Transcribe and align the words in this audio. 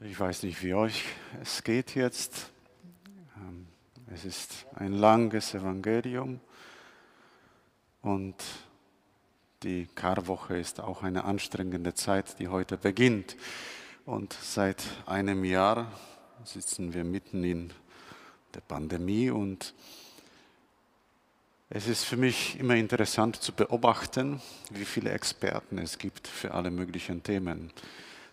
Ich 0.00 0.18
weiß 0.18 0.42
nicht, 0.42 0.60
wie 0.64 0.74
euch 0.74 1.04
es 1.40 1.62
geht 1.62 1.94
jetzt. 1.94 2.50
Ähm, 3.36 3.68
es 4.12 4.24
ist 4.24 4.66
ein 4.74 4.92
langes 4.92 5.54
Evangelium 5.54 6.40
und 8.02 8.34
die 9.62 9.86
Karwoche 9.94 10.58
ist 10.58 10.80
auch 10.80 11.04
eine 11.04 11.24
anstrengende 11.24 11.94
Zeit, 11.94 12.40
die 12.40 12.48
heute 12.48 12.76
beginnt. 12.76 13.36
Und 14.04 14.36
seit 14.42 14.82
einem 15.06 15.44
Jahr 15.44 15.92
sitzen 16.42 16.92
wir 16.92 17.04
mitten 17.04 17.44
in 17.44 17.72
der 18.52 18.62
Pandemie 18.62 19.30
und 19.30 19.74
es 21.70 21.86
ist 21.86 22.04
für 22.04 22.16
mich 22.16 22.58
immer 22.58 22.74
interessant 22.74 23.36
zu 23.36 23.52
beobachten, 23.52 24.42
wie 24.70 24.84
viele 24.84 25.12
Experten 25.12 25.78
es 25.78 25.98
gibt 25.98 26.26
für 26.26 26.52
alle 26.52 26.72
möglichen 26.72 27.22
Themen. 27.22 27.72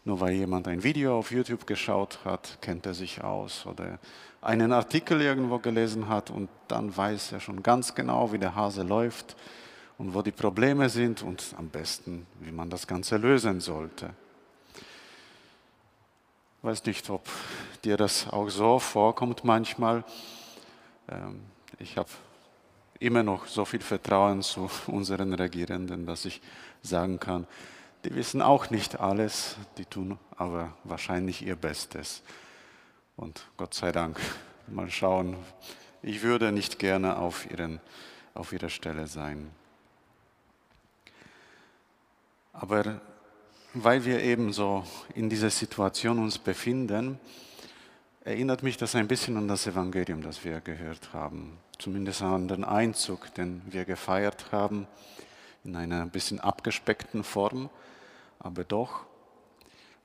Nur 0.03 0.19
weil 0.19 0.33
jemand 0.33 0.67
ein 0.67 0.83
Video 0.83 1.17
auf 1.17 1.31
YouTube 1.31 1.67
geschaut 1.67 2.19
hat, 2.25 2.57
kennt 2.61 2.85
er 2.85 2.93
sich 2.95 3.23
aus 3.23 3.65
oder 3.67 3.99
einen 4.41 4.71
Artikel 4.71 5.21
irgendwo 5.21 5.59
gelesen 5.59 6.07
hat 6.09 6.31
und 6.31 6.49
dann 6.67 6.95
weiß 6.95 7.33
er 7.33 7.39
schon 7.39 7.61
ganz 7.61 7.93
genau, 7.93 8.31
wie 8.31 8.39
der 8.39 8.55
Hase 8.55 8.81
läuft 8.81 9.35
und 9.99 10.15
wo 10.15 10.23
die 10.23 10.31
Probleme 10.31 10.89
sind 10.89 11.21
und 11.21 11.53
am 11.55 11.69
besten, 11.69 12.25
wie 12.39 12.51
man 12.51 12.71
das 12.71 12.87
Ganze 12.87 13.17
lösen 13.17 13.59
sollte. 13.59 14.09
Ich 16.57 16.63
weiß 16.63 16.85
nicht, 16.85 17.07
ob 17.11 17.27
dir 17.83 17.97
das 17.97 18.27
auch 18.27 18.49
so 18.49 18.79
vorkommt 18.79 19.43
manchmal. 19.43 20.03
Ähm, 21.07 21.41
ich 21.77 21.97
habe 21.97 22.09
immer 22.99 23.21
noch 23.21 23.45
so 23.45 23.65
viel 23.65 23.81
Vertrauen 23.81 24.41
zu 24.41 24.69
unseren 24.87 25.33
Regierenden, 25.33 26.07
dass 26.07 26.25
ich 26.25 26.41
sagen 26.81 27.19
kann, 27.19 27.45
die 28.03 28.15
wissen 28.15 28.41
auch 28.41 28.69
nicht 28.69 28.99
alles, 28.99 29.57
die 29.77 29.85
tun 29.85 30.17
aber 30.35 30.73
wahrscheinlich 30.83 31.45
ihr 31.45 31.55
Bestes. 31.55 32.23
Und 33.15 33.45
Gott 33.57 33.73
sei 33.75 33.91
Dank, 33.91 34.19
mal 34.67 34.89
schauen, 34.89 35.35
ich 36.01 36.23
würde 36.23 36.51
nicht 36.51 36.79
gerne 36.79 37.17
auf, 37.17 37.49
ihren, 37.51 37.79
auf 38.33 38.53
ihrer 38.53 38.69
Stelle 38.69 39.05
sein. 39.05 39.51
Aber 42.53 43.01
weil 43.73 44.03
wir 44.03 44.21
eben 44.21 44.51
so 44.51 44.83
in 45.13 45.29
dieser 45.29 45.51
Situation 45.51 46.19
uns 46.19 46.39
befinden, 46.39 47.19
erinnert 48.23 48.63
mich 48.63 48.77
das 48.77 48.95
ein 48.95 49.07
bisschen 49.07 49.37
an 49.37 49.47
das 49.47 49.67
Evangelium, 49.67 50.21
das 50.23 50.43
wir 50.43 50.59
gehört 50.59 51.13
haben. 51.13 51.57
Zumindest 51.77 52.23
an 52.23 52.47
den 52.47 52.63
Einzug, 52.63 53.33
den 53.35 53.61
wir 53.67 53.85
gefeiert 53.85 54.51
haben, 54.51 54.87
in 55.63 55.75
einer 55.75 56.01
ein 56.01 56.09
bisschen 56.09 56.39
abgespeckten 56.39 57.23
Form 57.23 57.69
aber 58.43 58.63
doch, 58.63 59.05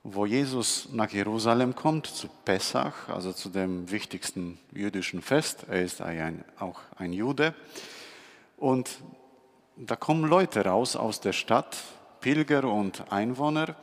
wo 0.03 0.25
Jesus 0.25 0.89
nach 0.93 1.09
Jerusalem 1.09 1.75
kommt, 1.75 2.07
zu 2.07 2.27
Pessach, 2.45 3.09
also 3.09 3.33
zu 3.33 3.49
dem 3.49 3.91
wichtigsten 3.91 4.57
jüdischen 4.71 5.21
Fest, 5.21 5.65
er 5.67 5.81
ist 5.81 6.01
auch 6.01 6.79
ein 6.95 7.13
Jude, 7.13 7.53
und 8.57 8.89
da 9.75 9.95
kommen 9.95 10.29
Leute 10.29 10.65
raus 10.65 10.95
aus 10.95 11.19
der 11.19 11.33
Stadt, 11.33 11.77
Pilger 12.21 12.63
und 12.63 13.11
Einwohner, 13.11 13.75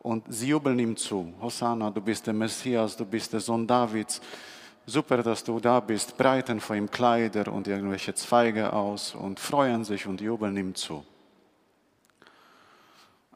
und 0.00 0.24
sie 0.28 0.48
jubeln 0.48 0.78
ihm 0.78 0.96
zu. 0.96 1.32
Hosanna, 1.40 1.90
du 1.90 2.00
bist 2.00 2.28
der 2.28 2.34
Messias, 2.34 2.96
du 2.96 3.04
bist 3.04 3.32
der 3.32 3.40
Sohn 3.40 3.66
Davids. 3.66 4.20
Super, 4.86 5.20
dass 5.20 5.42
du 5.42 5.58
da 5.58 5.80
bist. 5.80 6.16
Breiten 6.16 6.60
vor 6.60 6.76
ihm 6.76 6.88
Kleider 6.88 7.52
und 7.52 7.66
irgendwelche 7.66 8.14
Zweige 8.14 8.72
aus 8.72 9.16
und 9.16 9.40
freuen 9.40 9.84
sich 9.84 10.06
und 10.06 10.20
jubeln 10.20 10.56
ihm 10.56 10.76
zu. 10.76 11.04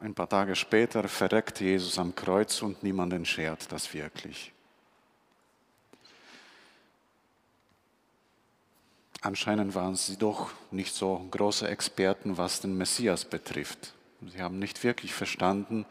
Ein 0.01 0.15
paar 0.15 0.27
Tage 0.27 0.55
später 0.55 1.07
verreckt 1.07 1.59
Jesus 1.59 1.99
am 1.99 2.15
Kreuz 2.15 2.63
und 2.63 2.81
niemanden 2.81 3.23
schert 3.23 3.71
das 3.71 3.93
wirklich. 3.93 4.51
Anscheinend 9.21 9.75
waren 9.75 9.95
sie 9.95 10.17
doch 10.17 10.49
nicht 10.71 10.95
so 10.95 11.23
große 11.29 11.67
Experten, 11.67 12.39
was 12.39 12.61
den 12.61 12.75
Messias 12.75 13.25
betrifft. 13.25 13.93
Sie 14.27 14.41
haben 14.41 14.57
nicht 14.57 14.83
wirklich 14.83 15.13
verstanden, 15.13 15.85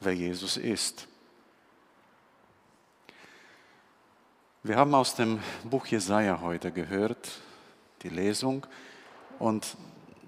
wer 0.00 0.12
Jesus 0.12 0.58
ist. 0.58 1.08
Wir 4.62 4.76
haben 4.76 4.94
aus 4.94 5.14
dem 5.14 5.40
Buch 5.62 5.86
Jesaja 5.86 6.42
heute 6.42 6.72
gehört, 6.72 7.30
die 8.02 8.10
Lesung, 8.10 8.66
und 9.38 9.78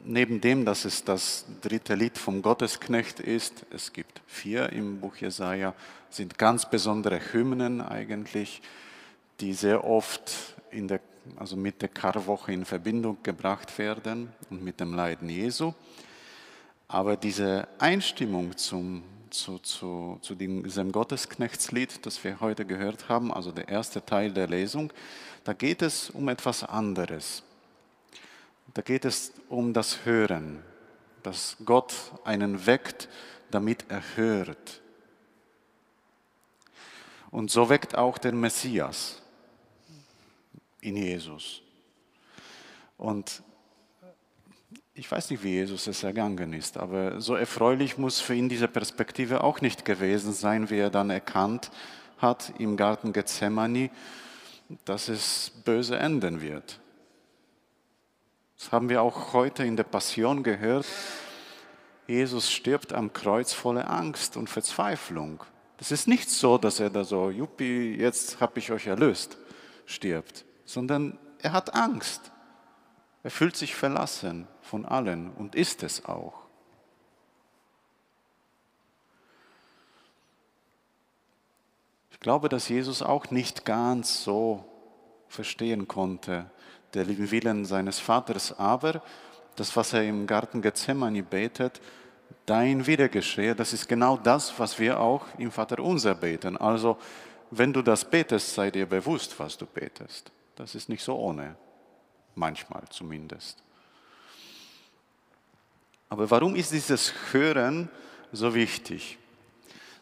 neben 0.07 0.41
dem, 0.41 0.65
dass 0.65 0.85
es 0.85 1.05
das 1.05 1.45
dritte 1.61 1.95
Lied 1.95 2.17
vom 2.17 2.41
Gottesknecht 2.41 3.21
ist, 3.21 3.67
es 3.71 3.93
gibt 3.93 4.23
vier 4.27 4.73
im 4.73 5.01
Buch 5.01 5.17
Jesaja, 5.17 5.75
sind 6.11 6.39
ganz 6.39 6.71
besondere 6.71 7.21
Hymnen 7.33 7.81
eigentlich, 7.81 8.63
die 9.41 9.53
sehr 9.53 9.85
oft 9.85 10.33
in 10.71 10.89
der, 10.89 11.01
also 11.37 11.57
mit 11.57 11.83
der 11.83 11.89
Karwoche 11.89 12.53
in 12.53 12.65
Verbindung 12.65 13.19
gebracht 13.23 13.77
werden 13.79 14.33
und 14.49 14.63
mit 14.63 14.81
dem 14.81 14.95
Leiden 14.95 15.29
Jesu. 15.29 15.75
Aber 16.89 17.17
diese 17.17 17.67
Einstimmung 17.79 18.57
zum, 18.57 19.03
zu, 19.31 19.59
zu, 19.59 20.19
zu 20.23 20.35
diesem 20.37 20.93
Gottesknechtslied, 20.93 22.07
das 22.07 22.23
wir 22.23 22.41
heute 22.41 22.65
gehört 22.65 23.09
haben, 23.09 23.33
also 23.33 23.51
der 23.51 23.69
erste 23.69 24.05
Teil 24.05 24.33
der 24.33 24.47
Lesung, 24.47 24.93
da 25.43 25.53
geht 25.53 25.83
es 25.83 26.11
um 26.11 26.29
etwas 26.29 26.63
anderes. 26.63 27.43
Da 28.75 28.83
geht 28.83 29.05
es 29.05 29.33
um 29.49 29.73
das 29.73 30.05
Hören, 30.05 30.63
dass 31.23 31.57
Gott 31.65 31.95
einen 32.25 32.67
weckt, 32.67 33.09
damit 33.51 33.87
er 33.89 34.03
hört. 34.17 34.83
Und 37.31 37.51
so 37.51 37.69
weckt 37.69 37.97
auch 37.97 38.19
der 38.19 38.33
Messias 38.33 39.23
in 40.81 40.97
Jesus. 40.97 41.63
Und 42.97 43.43
ich 44.95 45.11
weiß 45.11 45.31
nicht, 45.31 45.43
wie 45.43 45.51
Jesus 45.51 45.87
es 45.87 46.03
ergangen 46.03 46.55
ist, 46.55 46.79
aber 46.79 47.21
so 47.21 47.35
erfreulich 47.35 47.99
muss 47.99 48.21
für 48.21 48.35
ihn 48.35 48.49
diese 48.49 48.69
Perspektive 48.69 49.45
auch 49.45 49.61
nicht 49.61 49.85
gewesen 49.85 50.33
sein, 50.33 50.71
wie 50.71 50.79
er 50.79 50.91
dann 50.91 51.11
erkannt 51.11 51.71
hat 52.19 52.55
im 52.59 52.77
Garten 52.77 53.13
Gethsemane, 53.13 53.91
dass 54.85 55.09
es 55.09 55.53
böse 55.65 55.99
enden 55.99 56.41
wird. 56.41 56.81
Das 58.59 58.73
haben 58.73 58.89
wir 58.89 59.03
auch 59.03 59.33
heute 59.33 59.65
in 59.65 59.77
der 59.77 59.85
Passion 59.85 60.43
gehört. 60.43 60.87
Jesus 62.07 62.51
stirbt 62.51 62.93
am 62.93 63.13
Kreuz 63.13 63.53
voller 63.53 63.91
Angst 63.91 64.37
und 64.37 64.49
Verzweiflung. 64.49 65.43
Das 65.77 65.91
ist 65.91 66.09
nicht 66.09 66.31
so, 66.31 66.57
dass 66.57 66.81
er 66.81 66.89
da 66.89 67.05
so, 67.05 67.31
Juppie, 67.31 67.97
jetzt 67.97 68.41
habe 68.41 68.59
ich 68.59 68.73
euch 68.73 68.87
erlöst, 68.87 69.37
stirbt, 69.85 70.45
sondern 70.65 71.19
er 71.41 71.53
hat 71.53 71.75
Angst. 71.75 72.33
Er 73.23 73.31
fühlt 73.31 73.57
sich 73.57 73.75
verlassen 73.75 74.47
von 74.63 74.87
allen 74.87 75.31
und 75.33 75.55
ist 75.55 75.83
es 75.83 76.05
auch. 76.05 76.47
Ich 82.11 82.21
glaube, 82.21 82.49
dass 82.49 82.69
Jesus 82.69 83.03
auch 83.03 83.31
nicht 83.31 83.65
ganz 83.65 84.25
so 84.25 84.65
verstehen 85.29 85.87
konnte, 85.87 86.51
der 86.95 87.07
Willen 87.09 87.65
seines 87.65 87.99
Vaters, 87.99 88.59
aber 88.59 89.03
das, 89.57 89.75
was 89.77 89.93
er 89.93 90.05
im 90.05 90.27
Garten 90.27 90.63
Gethsemane 90.63 91.23
betet, 91.23 91.81
dein 92.45 92.87
Wille 92.87 93.09
geschehe, 93.09 93.55
das 93.55 93.73
ist 93.73 93.89
genau 93.89 94.17
das, 94.17 94.59
was 94.59 94.79
wir 94.79 95.01
auch 95.01 95.27
im 95.39 95.51
Vater 95.51 95.83
unser 95.83 96.15
beten. 96.15 96.57
Also, 96.57 96.97
wenn 97.51 97.73
du 97.73 97.83
das 97.83 98.05
betest, 98.05 98.55
sei 98.55 98.71
dir 98.71 98.87
bewusst, 98.87 99.39
was 99.39 99.57
du 99.57 99.67
betest. 99.67 100.31
Das 100.57 100.75
ist 100.75 100.89
nicht 100.89 101.03
so 101.03 101.17
ohne, 101.17 101.57
manchmal 102.35 102.83
zumindest. 102.91 103.63
Aber 106.09 106.31
warum 106.31 106.55
ist 106.55 106.73
dieses 106.73 107.13
Hören 107.33 107.89
so 108.33 108.55
wichtig? 108.55 109.19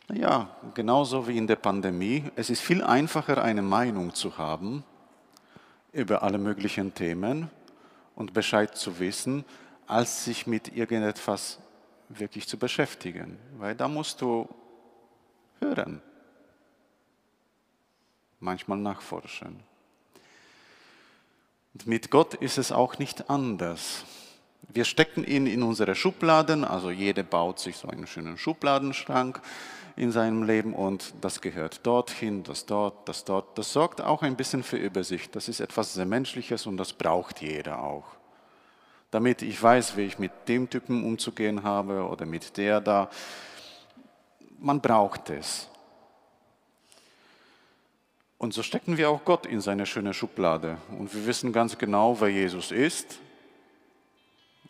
Naja, 0.08 0.48
genauso 0.74 1.26
wie 1.26 1.38
in 1.38 1.46
der 1.46 1.56
Pandemie, 1.56 2.24
es 2.36 2.50
ist 2.50 2.60
viel 2.60 2.82
einfacher, 2.82 3.42
eine 3.42 3.62
Meinung 3.62 4.14
zu 4.14 4.36
haben, 4.36 4.84
über 5.94 6.22
alle 6.22 6.38
möglichen 6.38 6.92
Themen 6.92 7.50
und 8.16 8.34
Bescheid 8.34 8.76
zu 8.76 8.98
wissen, 8.98 9.44
als 9.86 10.24
sich 10.24 10.46
mit 10.46 10.76
irgendetwas 10.76 11.60
wirklich 12.08 12.48
zu 12.48 12.58
beschäftigen. 12.58 13.38
Weil 13.58 13.74
da 13.74 13.88
musst 13.88 14.20
du 14.20 14.48
hören, 15.60 16.02
manchmal 18.40 18.78
nachforschen. 18.78 19.60
Und 21.72 21.86
mit 21.86 22.10
Gott 22.10 22.34
ist 22.34 22.58
es 22.58 22.72
auch 22.72 22.98
nicht 22.98 23.30
anders. 23.30 24.04
Wir 24.74 24.84
stecken 24.84 25.22
ihn 25.22 25.46
in 25.46 25.62
unsere 25.62 25.94
Schubladen, 25.94 26.64
also 26.64 26.90
jeder 26.90 27.22
baut 27.22 27.60
sich 27.60 27.76
so 27.76 27.86
einen 27.86 28.08
schönen 28.08 28.36
Schubladenschrank 28.36 29.40
in 29.94 30.10
seinem 30.10 30.42
Leben 30.42 30.74
und 30.74 31.14
das 31.20 31.40
gehört 31.40 31.86
dorthin, 31.86 32.42
das 32.42 32.66
dort, 32.66 33.08
das 33.08 33.24
dort. 33.24 33.56
Das 33.56 33.72
sorgt 33.72 34.00
auch 34.00 34.22
ein 34.22 34.34
bisschen 34.34 34.64
für 34.64 34.76
Übersicht. 34.76 35.36
Das 35.36 35.46
ist 35.46 35.60
etwas 35.60 35.94
sehr 35.94 36.06
Menschliches 36.06 36.66
und 36.66 36.76
das 36.76 36.92
braucht 36.92 37.40
jeder 37.40 37.84
auch. 37.84 38.02
Damit 39.12 39.42
ich 39.42 39.62
weiß, 39.62 39.96
wie 39.96 40.06
ich 40.06 40.18
mit 40.18 40.32
dem 40.48 40.68
Typen 40.68 41.04
umzugehen 41.04 41.62
habe 41.62 42.08
oder 42.08 42.26
mit 42.26 42.56
der 42.56 42.80
da. 42.80 43.08
Man 44.58 44.80
braucht 44.80 45.30
es. 45.30 45.68
Und 48.38 48.52
so 48.52 48.64
stecken 48.64 48.96
wir 48.96 49.08
auch 49.08 49.24
Gott 49.24 49.46
in 49.46 49.60
seine 49.60 49.86
schöne 49.86 50.14
Schublade. 50.14 50.78
Und 50.98 51.14
wir 51.14 51.26
wissen 51.26 51.52
ganz 51.52 51.78
genau, 51.78 52.20
wer 52.20 52.28
Jesus 52.28 52.72
ist 52.72 53.20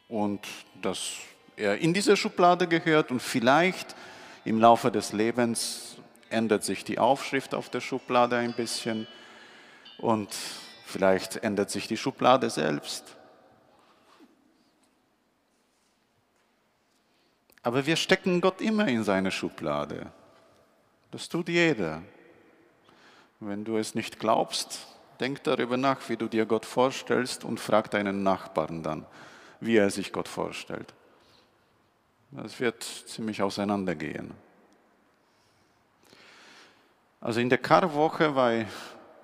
und 0.08 0.40
dass 0.82 1.12
er 1.56 1.78
in 1.78 1.94
diese 1.94 2.16
Schublade 2.16 2.66
gehört 2.66 3.10
und 3.10 3.20
vielleicht 3.20 3.94
im 4.44 4.60
Laufe 4.60 4.90
des 4.90 5.12
Lebens 5.12 5.96
ändert 6.30 6.64
sich 6.64 6.84
die 6.84 6.98
Aufschrift 6.98 7.54
auf 7.54 7.70
der 7.70 7.80
Schublade 7.80 8.36
ein 8.36 8.54
bisschen 8.54 9.06
und 9.98 10.28
vielleicht 10.84 11.36
ändert 11.36 11.70
sich 11.70 11.86
die 11.86 11.96
Schublade 11.96 12.50
selbst. 12.50 13.16
Aber 17.62 17.86
wir 17.86 17.96
stecken 17.96 18.42
Gott 18.42 18.60
immer 18.60 18.86
in 18.88 19.04
seine 19.04 19.30
Schublade. 19.30 20.12
Das 21.10 21.28
tut 21.28 21.48
jeder. 21.48 22.02
Wenn 23.40 23.64
du 23.64 23.78
es 23.78 23.94
nicht 23.94 24.18
glaubst, 24.18 24.86
denk 25.18 25.42
darüber 25.44 25.76
nach, 25.76 26.08
wie 26.08 26.16
du 26.16 26.28
dir 26.28 26.44
Gott 26.44 26.66
vorstellst 26.66 27.44
und 27.44 27.58
frag 27.58 27.90
deinen 27.90 28.22
Nachbarn 28.22 28.82
dann, 28.82 29.06
wie 29.64 29.76
er 29.76 29.90
sich 29.90 30.12
Gott 30.12 30.28
vorstellt. 30.28 30.92
Das 32.30 32.58
wird 32.60 32.82
ziemlich 32.82 33.42
auseinandergehen. 33.42 34.32
Also 37.20 37.40
in 37.40 37.48
der 37.48 37.58
Karwoche, 37.58 38.34
weil 38.34 38.66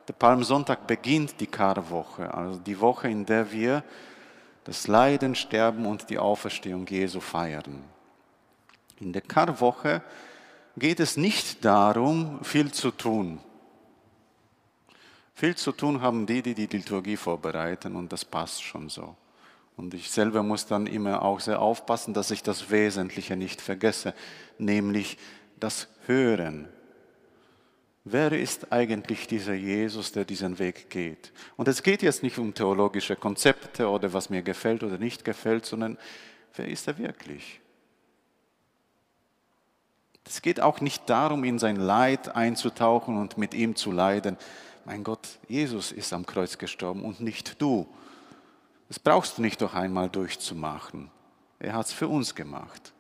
der 0.08 0.14
Palmsonntag 0.14 0.86
beginnt 0.86 1.40
die 1.40 1.46
Karwoche, 1.46 2.32
also 2.32 2.58
die 2.58 2.80
Woche, 2.80 3.08
in 3.08 3.26
der 3.26 3.52
wir 3.52 3.84
das 4.64 4.86
Leiden, 4.86 5.34
Sterben 5.34 5.86
und 5.86 6.08
die 6.08 6.18
Auferstehung 6.18 6.86
Jesu 6.86 7.20
feiern. 7.20 7.84
In 9.00 9.12
der 9.12 9.22
Karwoche 9.22 10.02
geht 10.76 11.00
es 11.00 11.16
nicht 11.16 11.64
darum, 11.64 12.42
viel 12.42 12.72
zu 12.72 12.90
tun. 12.90 13.40
Viel 15.34 15.56
zu 15.56 15.72
tun 15.72 16.00
haben 16.00 16.26
die, 16.26 16.42
die 16.42 16.54
die 16.54 16.66
Liturgie 16.66 17.16
vorbereiten 17.16 17.96
und 17.96 18.12
das 18.12 18.24
passt 18.24 18.62
schon 18.62 18.88
so. 18.88 19.16
Und 19.76 19.94
ich 19.94 20.10
selber 20.10 20.42
muss 20.42 20.66
dann 20.66 20.86
immer 20.86 21.22
auch 21.22 21.40
sehr 21.40 21.60
aufpassen, 21.60 22.12
dass 22.12 22.30
ich 22.30 22.42
das 22.42 22.70
Wesentliche 22.70 23.36
nicht 23.36 23.60
vergesse, 23.60 24.14
nämlich 24.58 25.16
das 25.58 25.88
Hören. 26.06 26.68
Wer 28.04 28.32
ist 28.32 28.72
eigentlich 28.72 29.26
dieser 29.26 29.54
Jesus, 29.54 30.12
der 30.12 30.24
diesen 30.24 30.58
Weg 30.58 30.88
geht? 30.90 31.32
Und 31.56 31.68
es 31.68 31.82
geht 31.82 32.02
jetzt 32.02 32.22
nicht 32.22 32.38
um 32.38 32.54
theologische 32.54 33.14
Konzepte 33.14 33.88
oder 33.88 34.12
was 34.12 34.30
mir 34.30 34.42
gefällt 34.42 34.82
oder 34.82 34.98
nicht 34.98 35.24
gefällt, 35.24 35.66
sondern 35.66 35.98
wer 36.56 36.66
ist 36.68 36.88
er 36.88 36.98
wirklich? 36.98 37.60
Es 40.26 40.42
geht 40.42 40.60
auch 40.60 40.80
nicht 40.80 41.10
darum, 41.10 41.44
in 41.44 41.58
sein 41.58 41.76
Leid 41.76 42.34
einzutauchen 42.34 43.18
und 43.18 43.36
mit 43.36 43.52
ihm 43.52 43.76
zu 43.76 43.92
leiden. 43.92 44.36
Mein 44.84 45.04
Gott, 45.04 45.38
Jesus 45.48 45.92
ist 45.92 46.12
am 46.12 46.24
Kreuz 46.24 46.56
gestorben 46.56 47.04
und 47.04 47.20
nicht 47.20 47.60
du. 47.60 47.86
Das 48.90 48.98
brauchst 48.98 49.38
du 49.38 49.42
nicht 49.42 49.62
doch 49.62 49.74
einmal 49.74 50.08
durchzumachen. 50.08 51.12
Er 51.60 51.74
hat 51.74 51.86
es 51.86 51.92
für 51.92 52.08
uns 52.08 52.34
gemacht. 52.34 52.92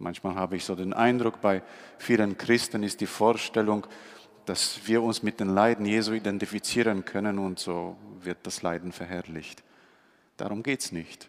Manchmal 0.00 0.34
habe 0.34 0.56
ich 0.56 0.64
so 0.64 0.74
den 0.74 0.92
Eindruck, 0.92 1.40
bei 1.40 1.62
vielen 1.96 2.36
Christen 2.36 2.82
ist 2.82 3.00
die 3.00 3.06
Vorstellung, 3.06 3.86
dass 4.46 4.84
wir 4.84 5.00
uns 5.00 5.22
mit 5.22 5.38
den 5.38 5.54
Leiden 5.54 5.86
Jesu 5.86 6.12
identifizieren 6.12 7.04
können 7.04 7.38
und 7.38 7.60
so 7.60 7.96
wird 8.20 8.38
das 8.42 8.62
Leiden 8.62 8.90
verherrlicht. 8.90 9.62
Darum 10.36 10.64
geht 10.64 10.80
es 10.80 10.90
nicht. 10.90 11.28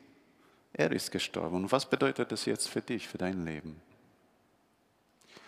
Er 0.74 0.92
ist 0.92 1.12
gestorben. 1.12 1.58
Und 1.58 1.72
was 1.72 1.88
bedeutet 1.88 2.32
das 2.32 2.46
jetzt 2.46 2.68
für 2.68 2.82
dich, 2.82 3.08
für 3.08 3.20
dein 3.20 3.46
Leben? 3.46 3.80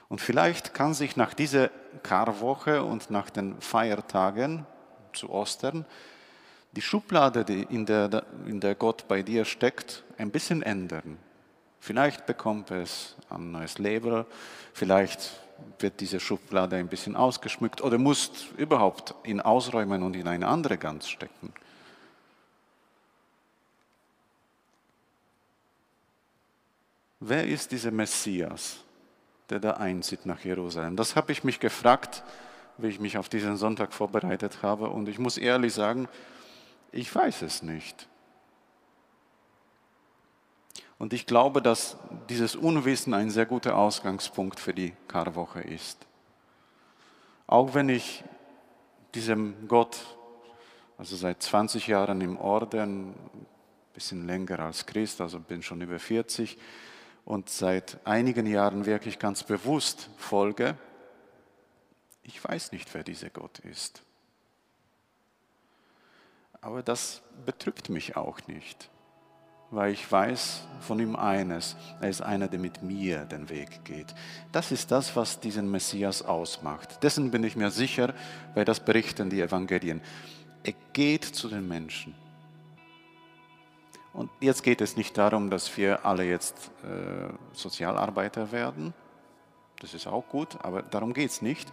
Und 0.07 0.21
vielleicht 0.21 0.75
kann 0.75 0.94
sich 0.94 1.15
nach 1.15 1.33
dieser 1.33 1.71
Karwoche 2.03 2.83
und 2.83 3.09
nach 3.09 3.31
den 3.31 3.59
Feiertagen 3.59 4.67
zu 5.13 5.31
Ostern 5.31 5.83
die 6.77 6.81
Schublade, 6.83 7.44
die 7.44 7.63
in, 7.71 7.88
der, 7.88 8.24
in 8.45 8.59
der 8.59 8.75
Gott 8.75 9.07
bei 9.07 9.24
dir 9.24 9.45
steckt, 9.45 10.03
ein 10.19 10.29
bisschen 10.29 10.62
ändern. 10.62 11.18
Vielleicht 11.79 12.27
bekommt 12.27 12.69
es 12.69 13.15
ein 13.31 13.51
neues 13.51 13.79
Label, 13.79 14.27
vielleicht 14.74 15.39
wird 15.79 16.00
diese 16.00 16.19
Schublade 16.19 16.75
ein 16.75 16.88
bisschen 16.88 17.15
ausgeschmückt 17.15 17.81
oder 17.81 17.97
musst 17.97 18.51
überhaupt 18.57 19.15
ihn 19.24 19.41
ausräumen 19.41 20.03
und 20.03 20.15
in 20.15 20.27
eine 20.27 20.47
andere 20.47 20.77
Gans 20.77 21.09
stecken. 21.09 21.51
Wer 27.19 27.47
ist 27.47 27.71
dieser 27.71 27.89
Messias? 27.89 28.83
der 29.50 29.62
da 29.62 29.71
einzieht 29.71 30.25
nach 30.25 30.41
Jerusalem? 30.41 30.97
Das 30.97 31.15
habe 31.15 31.31
ich 31.31 31.45
mich 31.45 31.62
gefragt, 31.62 32.21
wie 32.77 32.88
ich 32.88 33.00
mich 33.00 33.18
auf 33.18 33.30
diesen 33.30 33.56
Sonntag 33.56 33.94
vorbereitet 33.94 34.62
habe. 34.62 34.89
Und 34.89 35.07
ich 35.07 35.19
muss 35.19 35.38
ehrlich 35.38 35.73
sagen, 35.73 36.09
ich 36.92 37.13
weiß 37.13 37.42
es 37.44 37.62
nicht. 37.62 38.07
Und 41.00 41.13
ich 41.13 41.25
glaube, 41.25 41.62
dass 41.62 41.98
dieses 42.30 42.56
Unwissen 42.56 43.13
ein 43.13 43.30
sehr 43.30 43.45
guter 43.45 43.78
Ausgangspunkt 43.78 44.60
für 44.60 44.74
die 44.74 44.94
Karwoche 45.07 45.62
ist. 45.62 46.07
Auch 47.45 47.74
wenn 47.75 47.89
ich 47.89 48.24
diesem 49.13 49.68
Gott, 49.68 50.00
also 50.98 51.16
seit 51.16 51.42
20 51.42 51.88
Jahren 51.88 52.19
im 52.22 52.38
Orden, 52.38 53.10
ein 53.12 53.45
bisschen 53.94 54.25
länger 54.25 54.60
als 54.60 54.86
Christ, 54.86 55.22
also 55.22 55.40
bin 55.40 55.62
schon 55.62 55.81
über 55.81 56.00
40, 56.00 56.57
und 57.25 57.50
seit 57.50 58.00
einigen 58.06 58.48
Jahren 58.48 58.86
wirklich 58.86 59.19
ganz 59.19 59.44
bewusst 59.44 60.10
folge, 60.18 60.78
ich 62.24 62.44
weiß 62.44 62.72
nicht, 62.72 62.94
wer 62.94 63.04
dieser 63.04 63.30
Gott 63.30 63.60
ist. 63.60 64.04
Aber 66.62 66.83
das 66.83 67.21
betrübt 67.45 67.89
mich 67.89 68.18
auch 68.18 68.39
nicht, 68.48 68.89
weil 69.71 69.94
ich 69.94 70.12
weiß 70.12 70.68
von 70.80 71.00
ihm 71.00 71.15
eines, 71.15 71.75
er 72.01 72.09
ist 72.09 72.21
einer, 72.21 72.48
der 72.48 72.59
mit 72.59 72.81
mir 72.81 73.25
den 73.25 73.50
Weg 73.50 73.83
geht. 73.86 74.13
Das 74.51 74.71
ist 74.71 74.92
das, 74.92 75.15
was 75.15 75.39
diesen 75.39 75.69
Messias 75.69 76.21
ausmacht. 76.21 77.04
Dessen 77.04 77.31
bin 77.31 77.44
ich 77.44 77.56
mir 77.56 77.71
sicher, 77.71 78.13
weil 78.54 78.65
das 78.65 78.80
berichten 78.80 79.30
die 79.30 79.42
Evangelien. 79.42 80.01
Er 80.63 80.74
geht 80.94 81.25
zu 81.25 81.48
den 81.48 81.68
Menschen. 81.68 82.15
Und 84.13 84.31
jetzt 84.39 84.63
geht 84.63 84.81
es 84.81 84.98
nicht 84.98 85.15
darum, 85.15 85.51
dass 85.51 85.77
wir 85.77 86.04
alle 86.04 86.24
jetzt 86.24 86.71
äh, 86.83 87.31
Sozialarbeiter 87.54 88.51
werden. 88.51 88.95
Das 89.80 89.94
ist 89.94 90.07
auch 90.07 90.27
gut, 90.27 90.57
aber 90.63 90.81
darum 90.81 91.13
geht 91.13 91.30
es 91.30 91.44
nicht, 91.44 91.71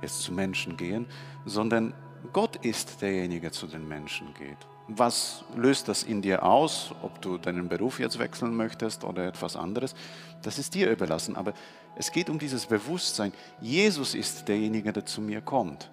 jetzt 0.00 0.22
zu 0.22 0.32
Menschen 0.32 0.78
gehen, 0.78 1.06
sondern 1.44 1.92
Gott 2.32 2.56
ist 2.64 3.00
derjenige, 3.02 3.42
der 3.42 3.52
zu 3.52 3.66
den 3.66 3.86
Menschen 3.86 4.32
geht. 4.34 4.58
Was 4.88 5.44
löst 5.56 5.88
das 5.88 6.02
in 6.02 6.20
dir 6.20 6.42
aus, 6.42 6.94
ob 7.02 7.20
du 7.22 7.38
deinen 7.38 7.68
Beruf 7.68 7.98
jetzt 7.98 8.18
wechseln 8.18 8.54
möchtest 8.54 9.04
oder 9.04 9.26
etwas 9.26 9.56
anderes? 9.56 9.94
Das 10.42 10.58
ist 10.58 10.74
dir 10.74 10.90
überlassen. 10.90 11.36
Aber 11.36 11.54
es 11.96 12.12
geht 12.12 12.28
um 12.28 12.38
dieses 12.38 12.66
Bewusstsein. 12.66 13.32
Jesus 13.60 14.14
ist 14.14 14.46
derjenige, 14.46 14.92
der 14.92 15.06
zu 15.06 15.20
mir 15.20 15.40
kommt. 15.40 15.90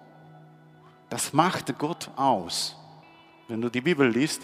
Das 1.08 1.32
macht 1.32 1.78
Gott 1.78 2.10
aus. 2.16 2.76
Wenn 3.48 3.60
du 3.60 3.70
die 3.70 3.80
Bibel 3.80 4.08
liest, 4.08 4.42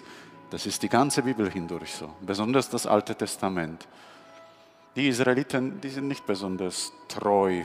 das 0.51 0.67
ist 0.67 0.83
die 0.83 0.89
ganze 0.89 1.23
Bibel 1.23 1.51
hindurch 1.51 1.93
so, 1.93 2.11
besonders 2.23 2.71
das 2.71 2.87
Alte 2.87 3.15
Testament. 3.15 3.87
Die 4.97 5.09
Israeliten, 5.09 5.81
die 5.81 5.91
sind 5.91 6.09
nicht 6.09 6.27
besonders 6.27 6.93
treu 7.09 7.63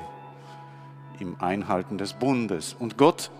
im 1.19 1.39
Einhalten 1.39 1.97
des 1.97 2.13
Bundes. 2.13 2.75
Und 2.77 2.97
Gott 2.97 3.31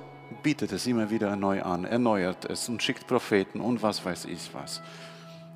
bietet 0.44 0.72
es 0.72 0.86
immer 0.86 1.10
wieder 1.10 1.36
neu 1.36 1.64
an, 1.64 1.86
erneuert 1.86 2.46
es 2.46 2.70
und 2.70 2.84
schickt 2.84 3.08
Propheten 3.08 3.62
und 3.62 3.82
was 3.82 4.06
weiß 4.06 4.26
ich 4.26 4.54
was. 4.54 4.82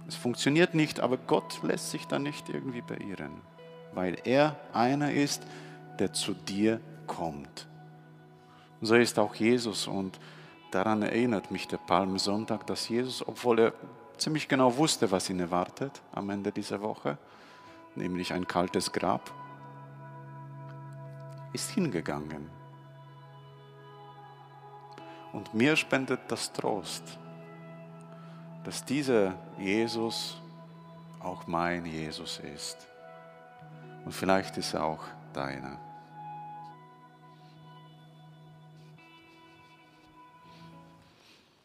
Es 0.08 0.16
funktioniert 0.16 0.74
nicht, 0.74 1.02
aber 1.02 1.18
Gott 1.18 1.62
lässt 1.62 1.92
sich 1.92 2.08
da 2.08 2.18
nicht 2.18 2.50
irgendwie 2.50 2.82
beirren, 2.82 3.42
weil 3.94 4.18
er 4.24 4.56
einer 4.74 5.12
ist, 5.12 5.44
der 6.00 6.14
zu 6.14 6.34
dir 6.34 6.80
kommt. 7.06 7.68
So 8.82 8.96
ist 8.96 9.20
auch 9.20 9.36
Jesus 9.36 9.88
und 9.88 10.18
Daran 10.72 11.02
erinnert 11.02 11.50
mich 11.50 11.68
der 11.68 11.78
Palmsonntag, 11.78 12.68
dass 12.68 12.90
Jesus, 12.90 13.26
obwohl 13.26 13.60
er 13.60 13.74
ziemlich 14.18 14.48
genau 14.48 14.76
wusste, 14.78 15.10
was 15.12 15.30
ihn 15.30 15.40
erwartet 15.40 16.02
am 16.12 16.30
Ende 16.30 16.52
dieser 16.52 16.82
Woche, 16.82 17.18
nämlich 17.96 18.34
ein 18.34 18.48
kaltes 18.48 18.92
Grab, 18.92 19.32
ist 21.54 21.72
hingegangen. 21.72 22.57
Und 25.34 25.54
mir 25.54 25.76
spendet 25.76 26.20
das 26.28 26.52
Trost, 26.52 27.04
dass 28.64 28.84
dieser 28.84 29.36
Jesus 29.58 30.42
auch 31.20 31.48
mein 31.48 31.86
Jesus 31.86 32.40
ist. 32.40 32.88
Und 34.06 34.12
vielleicht 34.12 34.58
ist 34.58 34.74
er 34.74 34.86
auch 34.86 35.04
deiner. 35.34 35.87